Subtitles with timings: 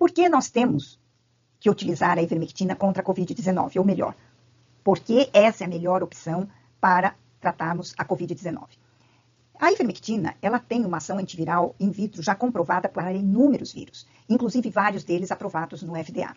[0.00, 0.98] por que nós temos
[1.60, 3.76] que utilizar a ivermectina contra a Covid-19?
[3.76, 4.14] Ou melhor,
[4.82, 6.48] porque essa é a melhor opção
[6.80, 8.62] para tratarmos a Covid-19?
[9.60, 14.70] A ivermectina, ela tem uma ação antiviral in vitro já comprovada para inúmeros vírus, inclusive
[14.70, 16.34] vários deles aprovados no FDA.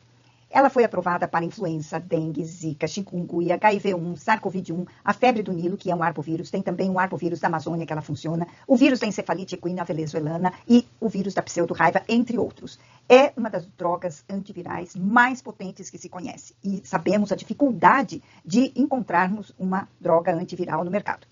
[0.53, 5.89] Ela foi aprovada para influenza, dengue, zika, chikungunya, HIV-1, SARS-CoV-1, a febre do Nilo, que
[5.89, 9.07] é um arbovírus, tem também um arbovírus da Amazônia que ela funciona, o vírus da
[9.07, 12.77] encefalite equina venezuelana e o vírus da pseudo-raiva, entre outros.
[13.07, 18.71] É uma das drogas antivirais mais potentes que se conhece e sabemos a dificuldade de
[18.75, 21.27] encontrarmos uma droga antiviral no mercado.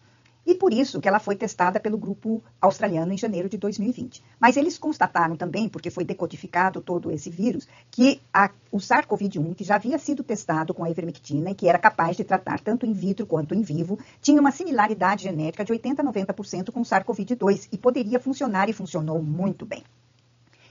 [0.46, 4.24] E por isso que ela foi testada pelo grupo australiano em janeiro de 2020.
[4.40, 9.64] Mas eles constataram também, porque foi decodificado todo esse vírus, que a, o SARS-CoV-1, que
[9.64, 12.94] já havia sido testado com a ivermectina e que era capaz de tratar tanto in
[12.94, 17.70] vitro quanto in vivo, tinha uma similaridade genética de 80 a 90% com o SARS-CoV-2
[17.72, 19.84] e poderia funcionar e funcionou muito bem.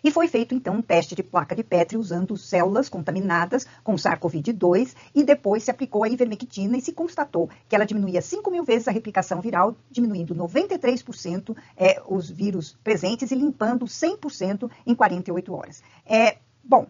[0.03, 4.95] E foi feito então um teste de placa de Petri usando células contaminadas com SARS-CoV-2
[5.15, 8.89] e depois se aplicou a ivermectina e se constatou que ela diminuía 5 mil vezes
[8.89, 15.83] a replicação viral, diminuindo 93% é, os vírus presentes e limpando 100% em 48 horas.
[16.07, 16.87] É, bom,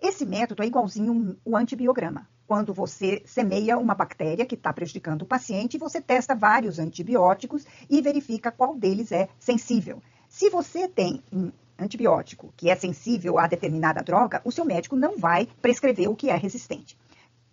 [0.00, 2.28] esse método é igualzinho o antibiograma.
[2.46, 8.02] Quando você semeia uma bactéria que está prejudicando o paciente, você testa vários antibióticos e
[8.02, 10.02] verifica qual deles é sensível.
[10.28, 11.22] Se você tem
[11.78, 16.30] antibiótico que é sensível a determinada droga, o seu médico não vai prescrever o que
[16.30, 16.96] é resistente.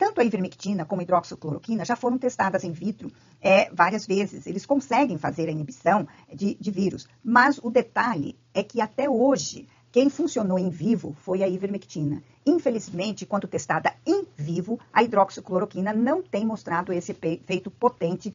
[0.02, 4.48] Tanto a ivermectina como a hidroxicloroquina já foram testadas in vitro é, várias vezes.
[4.48, 7.08] Eles conseguem fazer a inibição de, de vírus.
[7.24, 12.24] Mas o detalhe é que até hoje, quem funcionou em vivo foi a ivermectina.
[12.44, 18.32] Infelizmente, quando testada em vivo, a hidroxicloroquina não tem mostrado esse efeito potente.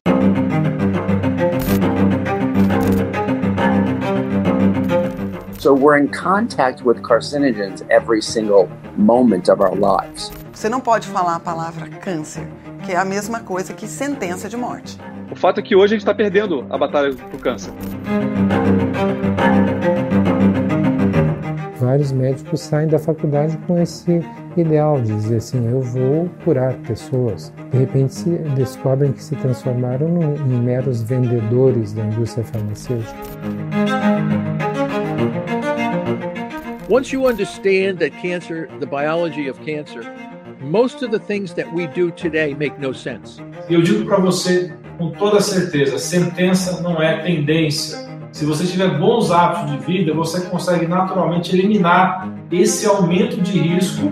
[5.59, 10.31] So we're in contact with carcinogens every single moment of our lives.
[10.53, 12.47] Você não pode falar a palavra câncer,
[12.85, 14.99] que é a mesma coisa que sentença de morte.
[15.31, 17.73] O fato é que hoje a gente está perdendo a batalha pro câncer.
[21.79, 24.21] Vários médicos saem da faculdade com esse
[24.55, 27.51] ideal de dizer assim: eu vou curar pessoas.
[27.71, 34.06] De repente se descobrem que se transformaram em meros vendedores da indústria farmacêutica.
[36.89, 40.01] Once you understand that cancer, the biology of cancer,
[40.61, 43.41] most of the things that we do today make no sense.
[43.69, 48.07] Eu digo para você com toda certeza, sentença não é tendência.
[48.31, 54.09] Se você tiver bons hábitos de vida, você consegue naturalmente eliminar esse aumento de risco.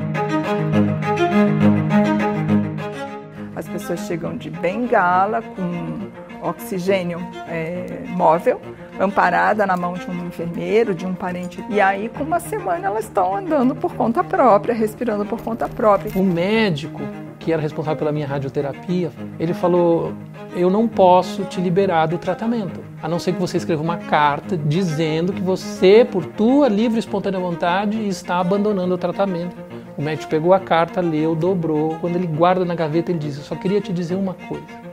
[3.56, 8.62] As pessoas chegam de bengala com oxigênio é, móvel
[9.00, 11.64] amparada na mão de um enfermeiro, de um parente.
[11.70, 16.12] E aí, com uma semana, elas estão andando por conta própria, respirando por conta própria.
[16.16, 17.02] O médico
[17.40, 20.14] que era responsável pela minha radioterapia, ele falou:
[20.56, 24.58] Eu não posso te liberar do tratamento, a não ser que você escreva uma carta
[24.58, 29.56] dizendo que você, por tua livre e espontânea vontade, está abandonando o tratamento.
[29.98, 31.98] O médico pegou a carta, leu, dobrou.
[32.02, 34.85] Quando ele guarda na gaveta, ele diz: Eu só queria te dizer uma coisa.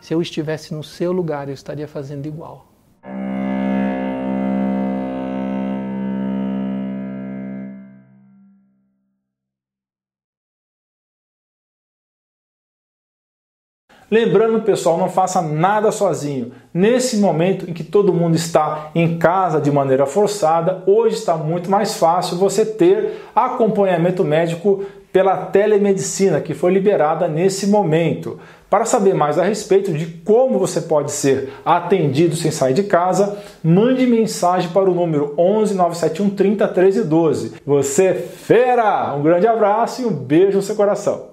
[0.00, 2.70] Se eu estivesse no seu lugar, eu estaria fazendo igual.
[14.10, 16.50] Lembrando, pessoal, não faça nada sozinho.
[16.74, 21.70] Nesse momento em que todo mundo está em casa de maneira forçada, hoje está muito
[21.70, 28.38] mais fácil você ter acompanhamento médico pela telemedicina que foi liberada nesse momento.
[28.70, 33.36] Para saber mais a respeito de como você pode ser atendido sem sair de casa,
[33.64, 37.52] mande mensagem para o número 11 971 30 13 12.
[37.66, 39.12] Você é fera!
[39.16, 41.26] Um grande abraço e um beijo no seu coração.